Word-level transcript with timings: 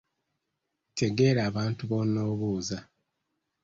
Tegeera 0.97 1.41
abantu 1.49 1.81
b’onoobuuza 1.89 2.77